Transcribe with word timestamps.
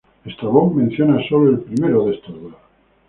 Estrabón 0.25 0.75
menciona 0.75 1.21
solo 1.29 1.51
el 1.51 1.59
primero 1.59 2.05
de 2.05 2.15
estos 2.15 2.41
dos. 2.41 2.53